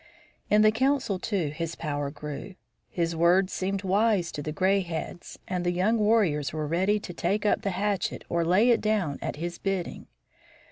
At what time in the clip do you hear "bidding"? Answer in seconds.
9.59-10.07